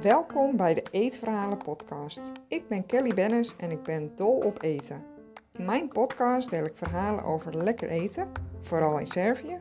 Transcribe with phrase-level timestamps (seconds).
[0.00, 2.32] Welkom bij de Eetverhalen podcast.
[2.48, 5.04] Ik ben Kelly Bennis en ik ben dol op eten.
[5.52, 9.60] In mijn podcast deel ik verhalen over lekker eten, vooral in Servië,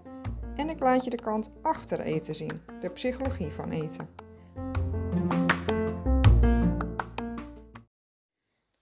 [0.55, 4.09] en ik laat je de kant achter eten zien, de psychologie van eten.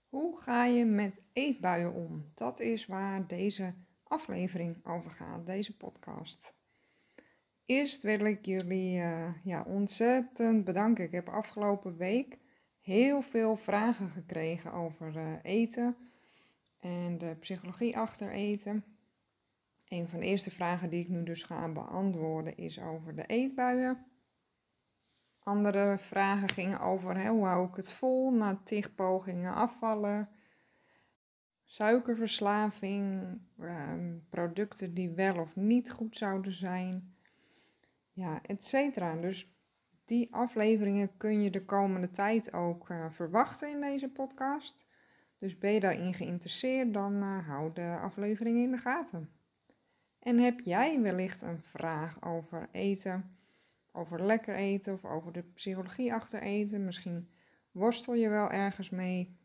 [0.08, 2.30] Hoe ga je met eetbuien om?
[2.34, 3.74] Dat is waar deze
[4.10, 6.54] aflevering over gaat, deze podcast.
[7.64, 11.04] Eerst wil ik jullie uh, ja, ontzettend bedanken.
[11.04, 12.38] Ik heb afgelopen week
[12.80, 15.96] heel veel vragen gekregen over uh, eten
[16.78, 18.84] en de psychologie achter eten.
[19.88, 24.06] Een van de eerste vragen die ik nu dus ga beantwoorden is over de eetbuien.
[25.38, 30.28] Andere vragen gingen over hoe hou ik het vol na tig pogingen afvallen.
[31.70, 37.14] Suikerverslaving, ehm, producten die wel of niet goed zouden zijn.
[38.12, 39.16] Ja, et cetera.
[39.16, 39.54] Dus
[40.04, 44.86] die afleveringen kun je de komende tijd ook uh, verwachten in deze podcast.
[45.36, 49.30] Dus ben je daarin geïnteresseerd, dan uh, hou de aflevering in de gaten.
[50.18, 53.36] En heb jij wellicht een vraag over eten,
[53.92, 56.84] over lekker eten of over de psychologie achter eten?
[56.84, 57.28] Misschien
[57.70, 59.38] worstel je wel ergens mee.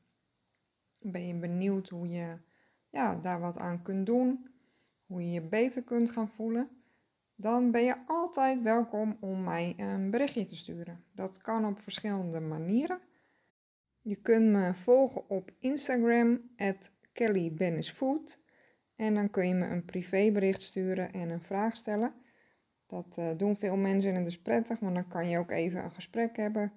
[1.08, 2.38] Ben je benieuwd hoe je
[2.90, 4.48] ja, daar wat aan kunt doen,
[5.06, 6.70] hoe je je beter kunt gaan voelen?
[7.36, 11.04] Dan ben je altijd welkom om mij een berichtje te sturen.
[11.12, 13.00] Dat kan op verschillende manieren.
[14.02, 16.42] Je kunt me volgen op Instagram,
[17.14, 18.40] kellybennisfood.
[18.96, 22.14] En dan kun je me een privébericht sturen en een vraag stellen.
[22.86, 25.84] Dat uh, doen veel mensen en het is prettig, want dan kan je ook even
[25.84, 26.74] een gesprek hebben.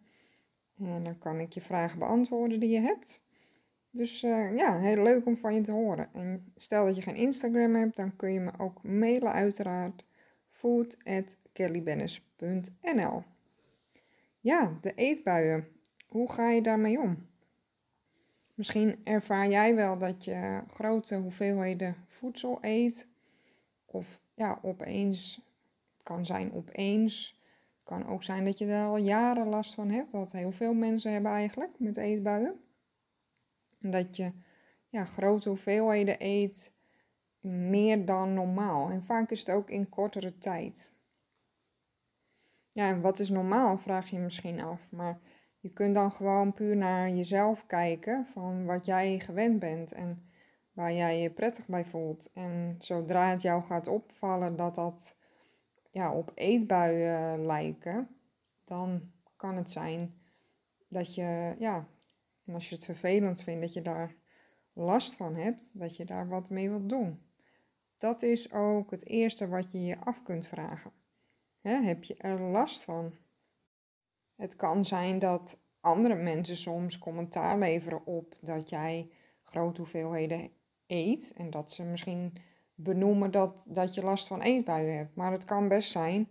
[0.78, 3.26] En dan kan ik je vragen beantwoorden die je hebt.
[3.98, 6.08] Dus uh, ja, heel leuk om van je te horen.
[6.14, 10.06] En stel dat je geen Instagram hebt, dan kun je me ook mailen uiteraard.
[10.50, 13.22] food.kellybennis.nl
[14.40, 15.68] Ja, de eetbuien.
[16.08, 17.26] Hoe ga je daarmee om?
[18.54, 23.06] Misschien ervaar jij wel dat je grote hoeveelheden voedsel eet.
[23.86, 25.34] Of ja, opeens.
[25.92, 27.40] Het kan zijn opeens.
[27.74, 30.12] Het kan ook zijn dat je er al jaren last van hebt.
[30.12, 32.60] Wat heel veel mensen hebben eigenlijk met eetbuien.
[33.78, 34.32] Dat je
[34.88, 36.72] ja, grote hoeveelheden eet.
[37.40, 38.90] Meer dan normaal.
[38.90, 40.92] En vaak is het ook in kortere tijd.
[42.68, 44.90] Ja, en wat is normaal, vraag je misschien af.
[44.90, 45.18] Maar
[45.60, 50.28] je kunt dan gewoon puur naar jezelf kijken van wat jij gewend bent en
[50.72, 52.30] waar jij je prettig bij voelt.
[52.32, 55.16] En zodra het jou gaat opvallen dat dat
[55.90, 58.08] ja, op eetbuien lijken,
[58.64, 60.14] dan kan het zijn
[60.88, 61.86] dat je, ja,
[62.48, 64.14] en als je het vervelend vindt, dat je daar
[64.72, 67.22] last van hebt, dat je daar wat mee wilt doen.
[67.96, 70.92] Dat is ook het eerste wat je je af kunt vragen.
[71.60, 73.14] heb je er last van?
[74.36, 79.10] Het kan zijn dat andere mensen soms commentaar leveren op dat jij
[79.42, 80.50] grote hoeveelheden
[80.86, 81.32] eet.
[81.36, 82.32] En dat ze misschien
[82.74, 85.14] benoemen dat, dat je last van eetbuien hebt.
[85.14, 86.28] Maar het kan best zijn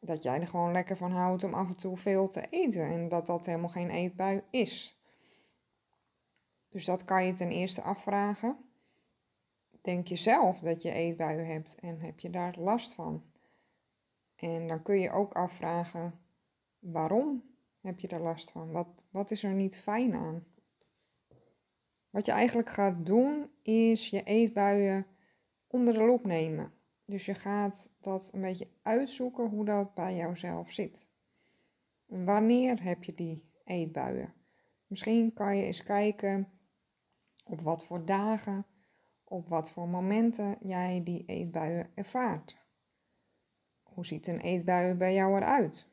[0.00, 2.86] dat jij er gewoon lekker van houdt om af en toe veel te eten.
[2.86, 4.99] En dat dat helemaal geen eetbui is.
[6.70, 8.56] Dus dat kan je ten eerste afvragen.
[9.80, 13.24] Denk je zelf dat je eetbuien hebt en heb je daar last van?
[14.36, 16.20] En dan kun je ook afvragen
[16.78, 17.42] waarom
[17.80, 18.72] heb je er last van?
[18.72, 20.44] Wat, wat is er niet fijn aan?
[22.10, 25.06] Wat je eigenlijk gaat doen, is je eetbuien
[25.66, 26.72] onder de loep nemen.
[27.04, 31.08] Dus je gaat dat een beetje uitzoeken hoe dat bij jouzelf zit.
[32.06, 34.34] Wanneer heb je die eetbuien?
[34.86, 36.48] Misschien kan je eens kijken
[37.50, 38.66] op wat voor dagen,
[39.24, 42.56] op wat voor momenten jij die eetbuien ervaart.
[43.82, 45.88] Hoe ziet een eetbui bij jou eruit?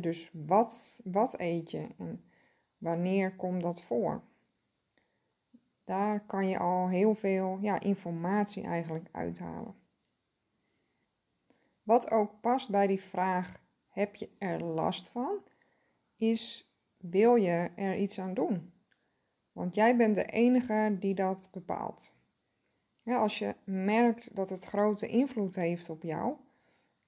[0.00, 2.24] dus wat, wat eet je en
[2.78, 4.22] wanneer komt dat voor?
[5.84, 9.74] Daar kan je al heel veel ja, informatie eigenlijk uithalen.
[11.82, 15.42] Wat ook past bij die vraag: heb je er last van?
[16.14, 18.72] Is wil je er iets aan doen?
[19.52, 22.14] Want jij bent de enige die dat bepaalt.
[23.02, 26.36] Ja, als je merkt dat het grote invloed heeft op jou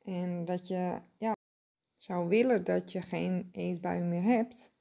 [0.04, 1.36] en dat je ja,
[1.96, 4.72] zou willen dat je geen eetbuien meer hebt,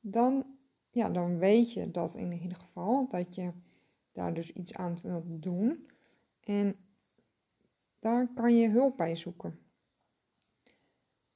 [0.00, 0.46] dan,
[0.90, 3.52] ja, dan weet je dat in ieder geval, dat je
[4.12, 5.86] daar dus iets aan wilt doen.
[6.40, 6.76] En
[7.98, 9.58] daar kan je hulp bij zoeken.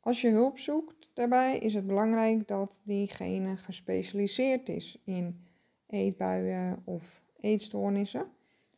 [0.01, 5.46] Als je hulp zoekt daarbij, is het belangrijk dat diegene gespecialiseerd is in
[5.87, 8.33] eetbuien of eetstoornissen,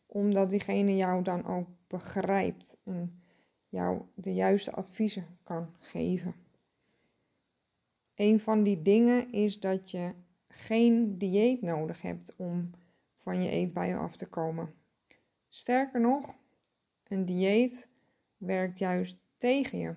[0.05, 3.21] omdat diegene jou dan ook begrijpt en
[3.69, 6.35] jou de juiste adviezen kan geven.
[8.15, 10.13] Een van die dingen is dat je
[10.47, 12.69] geen dieet nodig hebt om
[13.17, 14.73] van je eetbuien af te komen.
[15.49, 16.37] Sterker nog,
[17.07, 17.87] een dieet
[18.37, 19.95] werkt juist tegen je.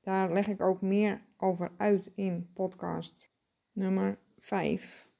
[0.00, 3.30] Daar leg ik ook meer over uit in podcast
[3.72, 5.10] nummer 5,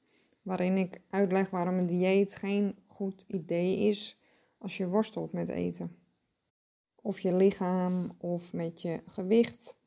[0.47, 4.19] waarin ik uitleg waarom een dieet geen goed idee is
[4.57, 5.95] als je worstelt met eten.
[7.01, 9.79] Of je lichaam of met je gewicht.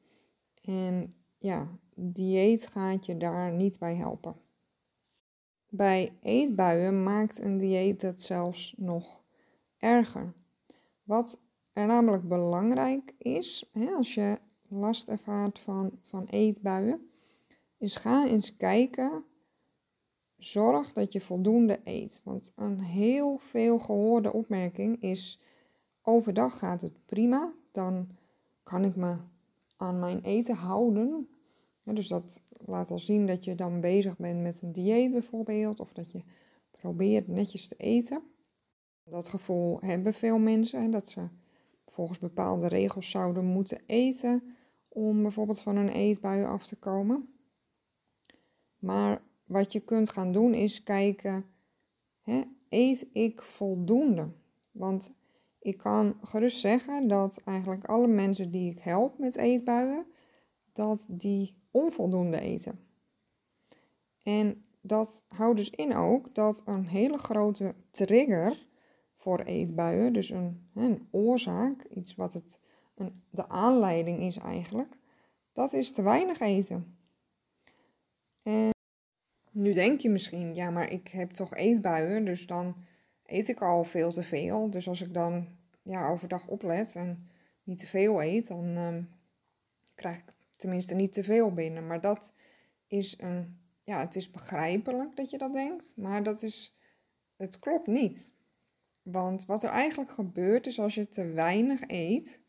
[0.63, 4.37] En ja, dieet gaat je daar niet bij helpen.
[5.69, 9.23] Bij eetbuien maakt een dieet het zelfs nog
[9.79, 10.35] erger.
[11.03, 11.41] Wat
[11.73, 17.11] er namelijk belangrijk is, hè, als je last ervaart van, van eetbuien,
[17.79, 19.25] is ga eens kijken.
[20.41, 22.21] Zorg dat je voldoende eet.
[22.25, 25.41] Want een heel veel gehoorde opmerking is:
[26.03, 28.09] overdag gaat het prima, dan
[28.63, 29.17] kan ik me
[29.77, 31.29] aan mijn eten houden.
[31.85, 35.93] dus dat laat al zien dat je dan bezig bent met een dieet bijvoorbeeld, of
[35.93, 36.23] dat je
[36.71, 38.23] probeert netjes te eten.
[39.05, 41.29] Dat gevoel hebben veel mensen, dat ze
[41.87, 44.57] volgens bepaalde regels zouden moeten eten
[44.89, 47.35] om bijvoorbeeld van een eetbui af te komen.
[48.79, 51.45] Maar wat je kunt gaan doen is kijken,
[52.21, 54.29] hè, eet ik voldoende?
[54.71, 55.13] Want
[55.59, 60.07] ik kan gerust zeggen dat eigenlijk alle mensen die ik help met eetbuien,
[60.73, 62.81] dat die onvoldoende eten.
[64.23, 68.67] En dat houdt dus in ook dat een hele grote trigger
[69.17, 72.61] voor eetbuien, dus een, oorzaak, iets wat het,
[72.95, 74.99] een, de aanleiding is eigenlijk,
[75.53, 76.99] dat is te weinig eten.
[78.43, 78.71] En
[79.51, 82.77] nu denk je misschien, ja, maar ik heb toch eetbuien, dus dan
[83.25, 84.71] eet ik al veel te veel.
[84.71, 85.49] Dus als ik dan
[85.83, 87.29] ja, overdag oplet en
[87.63, 89.09] niet te veel eet, dan um,
[89.95, 91.87] krijg ik tenminste niet te veel binnen.
[91.87, 92.33] Maar dat
[92.87, 96.77] is een, ja, het is begrijpelijk dat je dat denkt, maar dat is,
[97.37, 98.33] het klopt niet.
[99.03, 102.41] Want wat er eigenlijk gebeurt is als je te weinig eet,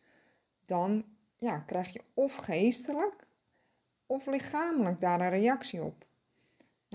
[0.64, 1.06] dan
[1.36, 3.28] ja, krijg je of geestelijk
[4.06, 6.06] of lichamelijk daar een reactie op.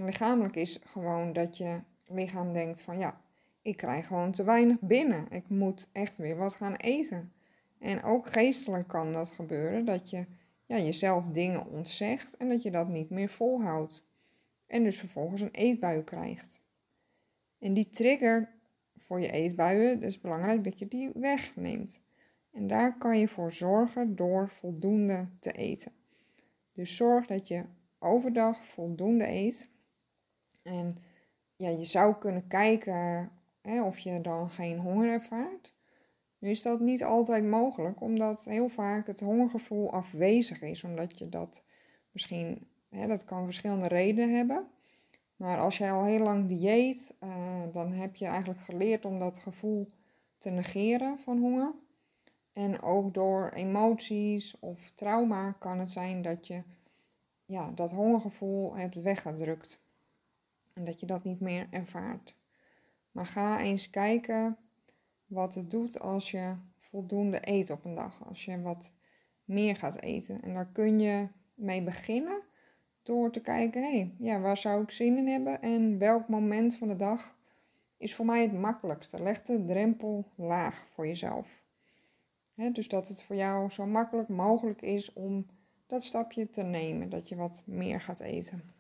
[0.05, 3.21] Lichamelijk is gewoon dat je lichaam denkt van ja,
[3.63, 5.27] ik krijg gewoon te weinig binnen.
[5.31, 7.33] Ik moet echt weer wat gaan eten.
[7.79, 10.27] En ook geestelijk kan dat gebeuren, dat je
[10.67, 14.07] ja, jezelf dingen ontzegt en dat je dat niet meer volhoudt.
[14.67, 16.61] En dus vervolgens een eetbui krijgt.
[17.59, 18.51] En die trigger
[18.97, 22.01] voor je eetbuien, is belangrijk dat je die wegneemt.
[22.53, 25.93] En daar kan je voor zorgen door voldoende te eten.
[26.73, 27.65] Dus zorg dat je
[27.99, 29.69] overdag voldoende eet.
[30.67, 30.99] En
[31.57, 33.31] ja, je zou kunnen kijken
[33.63, 35.75] hè, of je dan geen honger ervaart.
[36.39, 40.85] Nu is dat niet altijd mogelijk, omdat heel vaak het hongergevoel afwezig is.
[40.85, 41.65] Omdat je dat
[42.11, 44.67] misschien, hè, dat kan verschillende redenen hebben.
[45.37, 49.39] Maar als jij al heel lang dieet, uh, dan heb je eigenlijk geleerd om dat
[49.39, 49.91] gevoel
[50.39, 51.75] te negeren van honger.
[52.53, 56.63] En ook door emoties of trauma kan het zijn dat je
[57.45, 59.81] ja, dat hongergevoel hebt weggedrukt.
[60.77, 62.35] En dat je dat niet meer ervaart.
[63.13, 64.57] Maar ga eens kijken
[65.27, 68.29] wat het doet als je voldoende eet op een dag.
[68.29, 68.93] Als je wat
[69.45, 70.43] meer gaat eten.
[70.43, 72.43] En daar kun je mee beginnen
[73.03, 76.77] door te kijken, hé, hey, ja, waar zou ik zin in hebben en welk moment
[76.77, 77.37] van de dag
[77.97, 79.23] is voor mij het makkelijkste.
[79.23, 81.65] Leg de drempel laag voor jezelf.
[82.73, 85.47] dus dat het voor jou zo makkelijk mogelijk is om
[85.87, 88.76] dat stapje te nemen, dat je wat meer gaat eten.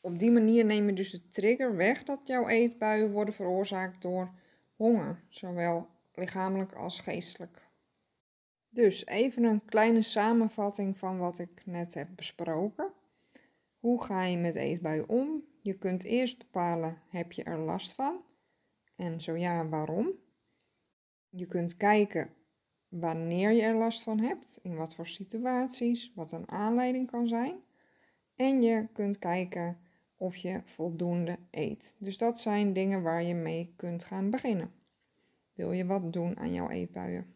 [0.00, 4.34] Op die manier neem je dus de trigger weg dat jouw eetbuien worden veroorzaakt door
[4.76, 7.68] honger, zowel lichamelijk als geestelijk.
[8.68, 12.92] Dus even een kleine samenvatting van wat ik net heb besproken.
[13.78, 15.44] Hoe ga je met eetbuien om?
[15.62, 18.24] Je kunt eerst bepalen, heb je er last van?
[18.96, 20.12] En zo ja, waarom?
[21.28, 22.34] Je kunt kijken
[22.88, 27.60] wanneer je er last van hebt, in wat voor situaties, wat een aanleiding kan zijn.
[28.34, 29.78] En je kunt kijken
[30.20, 31.94] of je voldoende eet.
[31.98, 34.72] Dus dat zijn dingen waar je mee kunt gaan beginnen.
[35.52, 37.34] Wil je wat doen aan jouw eetbuien?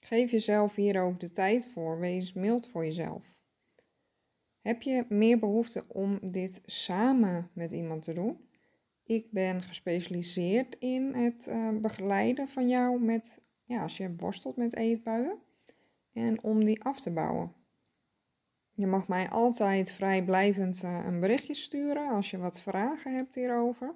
[0.00, 1.98] Geef jezelf hier ook de tijd voor.
[1.98, 3.36] Wees mild voor jezelf.
[4.60, 8.48] Heb je meer behoefte om dit samen met iemand te doen?
[9.04, 14.76] Ik ben gespecialiseerd in het uh, begeleiden van jou met, ja, als je worstelt met
[14.76, 15.38] eetbuien
[16.12, 17.52] en om die af te bouwen.
[18.78, 23.94] Je mag mij altijd vrijblijvend uh, een berichtje sturen als je wat vragen hebt hierover.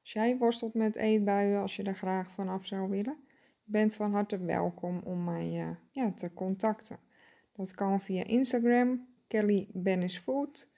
[0.00, 3.16] Als jij worstelt met eetbuien, als je er graag van af zou willen.
[3.64, 6.98] bent van harte welkom om mij uh, ja, te contacten.
[7.52, 10.68] Dat kan via Instagram, Kelly Bennis Food,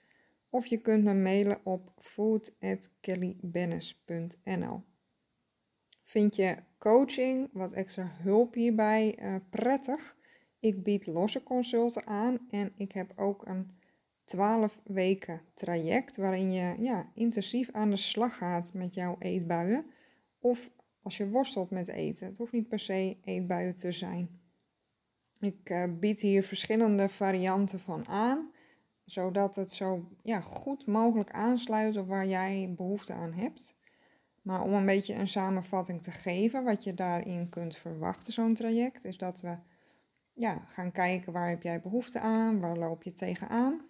[0.49, 4.83] of je kunt me mailen op food.kellybennis.nl.
[6.03, 10.15] Vind je coaching, wat extra hulp hierbij, uh, prettig?
[10.61, 13.71] Ik bied losse consulten aan en ik heb ook een
[14.25, 19.85] 12 weken traject waarin je ja, intensief aan de slag gaat met jouw eetbuien.
[20.39, 22.27] Of als je worstelt met eten.
[22.27, 24.39] Het hoeft niet per se eetbuien te zijn.
[25.39, 28.51] Ik uh, bied hier verschillende varianten van aan,
[29.05, 33.75] zodat het zo ja, goed mogelijk aansluit op waar jij behoefte aan hebt.
[34.41, 39.05] Maar om een beetje een samenvatting te geven, wat je daarin kunt verwachten, zo'n traject,
[39.05, 39.57] is dat we
[40.41, 43.81] ja, gaan kijken waar heb jij behoefte aan, waar loop je tegenaan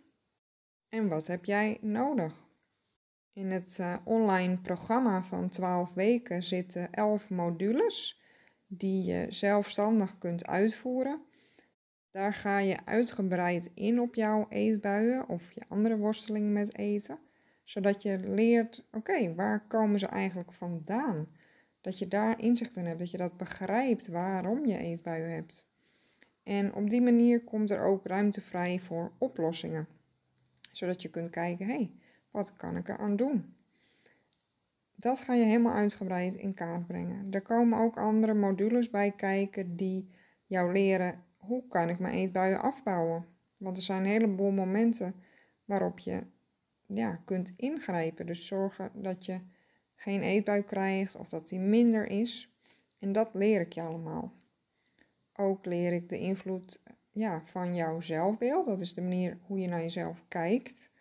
[0.90, 2.50] en wat heb jij nodig.
[3.34, 8.22] In het uh, online programma van 12 weken zitten 11 modules
[8.68, 11.22] die je zelfstandig kunt uitvoeren.
[12.10, 17.20] Daar ga je uitgebreid in op jouw eetbuien of je andere worstelingen met eten,
[17.64, 21.28] zodat je leert, oké, waar komen ze eigenlijk vandaan?
[21.82, 25.71] Dat je daar inzicht in hebt, dat je dat begrijpt waarom je eetbuien hebt.
[26.44, 29.88] En op die manier komt er ook ruimte vrij voor oplossingen,
[30.72, 31.92] zodat je kunt kijken, hé, hey,
[32.32, 33.54] wat kan ik eraan doen?
[34.96, 37.28] Dat ga je helemaal uitgebreid in kaart brengen.
[37.32, 40.10] Er komen ook andere modules bij kijken die
[40.46, 43.26] jou leren hoe kan ik mijn eetbuien afbouwen.
[43.58, 45.16] Want er zijn een heleboel momenten
[45.66, 46.24] waarop je
[46.86, 48.26] ja, kunt ingrijpen.
[48.26, 49.40] Dus zorgen dat je
[49.96, 52.56] geen eetbui krijgt of dat die minder is.
[53.00, 54.34] En dat leer ik je allemaal.
[55.36, 58.66] Ook leer ik de invloed ja, van jouw zelfbeeld.
[58.66, 60.92] Dat is de manier hoe je naar jezelf kijkt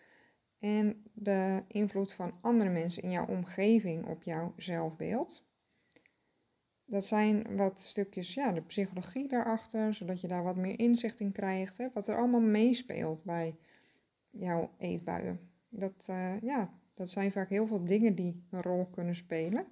[0.60, 5.48] en de invloed van andere mensen in jouw omgeving op jouw zelfbeeld.
[6.84, 11.32] Dat zijn wat stukjes, ja, de psychologie daarachter, zodat je daar wat meer inzicht in
[11.32, 13.56] krijgt, hè, wat er allemaal meespeelt bij
[14.30, 15.50] jouw eetbuien.
[15.68, 19.66] Dat, uh, ja, dat zijn vaak heel veel dingen die een rol kunnen spelen.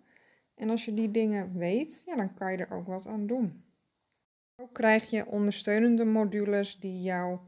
[0.55, 3.65] En als je die dingen weet, ja, dan kan je er ook wat aan doen.
[4.61, 7.39] Ook krijg je ondersteunende modules die jou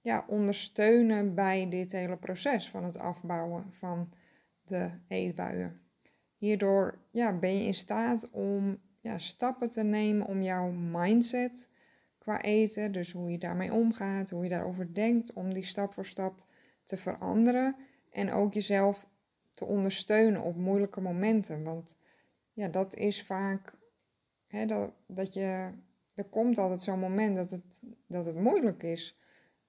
[0.00, 4.12] ja, ondersteunen bij dit hele proces van het afbouwen van
[4.64, 5.80] de eetbuien.
[6.36, 11.70] Hierdoor ja, ben je in staat om ja, stappen te nemen om jouw mindset
[12.18, 16.06] qua eten, dus hoe je daarmee omgaat, hoe je daarover denkt, om die stap voor
[16.06, 16.46] stap
[16.82, 17.76] te veranderen
[18.10, 19.08] en ook jezelf
[19.50, 21.62] te ondersteunen op moeilijke momenten.
[21.62, 21.96] Want
[22.52, 23.74] ja, dat is vaak
[24.46, 25.70] hè, dat, dat je.
[26.16, 29.18] Er komt altijd zo'n moment dat het, dat het moeilijk is.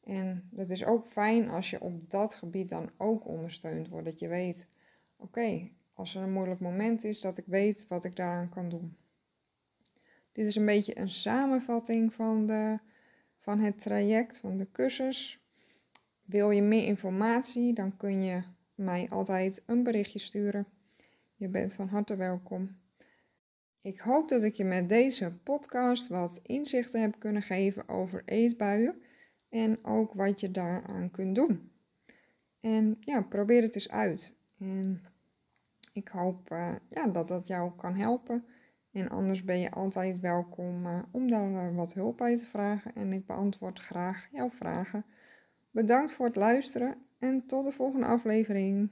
[0.03, 4.05] En het is ook fijn als je op dat gebied dan ook ondersteund wordt.
[4.05, 4.67] Dat je weet,
[5.17, 8.97] oké, als er een moeilijk moment is, dat ik weet wat ik daaraan kan doen.
[10.31, 12.79] Dit is een beetje een samenvatting van, de,
[13.37, 15.39] van het traject, van de cursus.
[16.23, 18.43] Wil je meer informatie, dan kun je
[18.75, 20.67] mij altijd een berichtje sturen.
[21.35, 22.77] Je bent van harte welkom.
[23.87, 29.01] Ik hoop dat ik je met deze podcast wat inzichten heb kunnen geven over eetbuien
[29.49, 31.71] en ook wat je daaraan kunt doen.
[32.59, 34.35] En ja, probeer het eens uit.
[34.59, 35.03] En
[35.93, 38.45] ik hoop uh, ja, dat dat jou kan helpen.
[38.91, 42.95] En anders ben je altijd welkom uh, om daar uh, wat hulp bij te vragen.
[42.95, 45.05] En ik beantwoord graag jouw vragen.
[45.71, 48.91] Bedankt voor het luisteren en tot de volgende aflevering.